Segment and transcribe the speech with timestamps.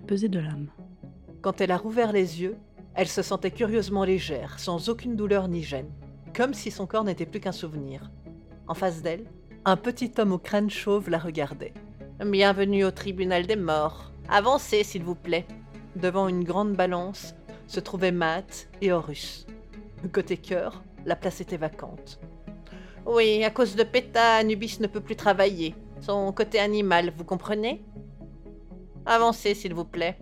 [0.00, 0.68] pesée de l'âme.
[1.42, 2.56] Quand elle a rouvert les yeux,
[2.94, 5.90] elle se sentait curieusement légère, sans aucune douleur ni gêne,
[6.34, 8.10] comme si son corps n'était plus qu'un souvenir.
[8.68, 9.24] En face d'elle,
[9.64, 11.74] un petit homme au crâne chauve la regardait.
[12.24, 14.12] Bienvenue au tribunal des morts.
[14.28, 15.46] Avancez, s'il vous plaît.
[15.94, 17.34] Devant une grande balance
[17.66, 19.46] se trouvaient Matt et Horus.
[20.12, 22.20] Côté cœur, la place était vacante.
[23.06, 25.74] Oui, à cause de Péta, Anubis ne peut plus travailler.
[26.00, 27.84] Son côté animal, vous comprenez?
[29.06, 30.18] Avancez, s'il vous plaît.